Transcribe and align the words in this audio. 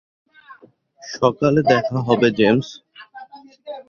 সকালে 1.03 1.61
দেখা 1.71 1.97
হবে, 2.07 2.27
জেমস। 2.37 2.67